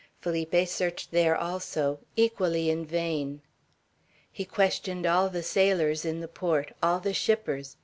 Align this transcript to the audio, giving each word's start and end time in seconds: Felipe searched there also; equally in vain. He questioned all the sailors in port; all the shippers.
Felipe 0.19 0.67
searched 0.67 1.11
there 1.11 1.35
also; 1.35 1.99
equally 2.15 2.71
in 2.71 2.87
vain. 2.87 3.43
He 4.31 4.45
questioned 4.45 5.05
all 5.05 5.29
the 5.29 5.43
sailors 5.43 6.05
in 6.05 6.27
port; 6.29 6.73
all 6.81 6.99
the 6.99 7.13
shippers. 7.13 7.77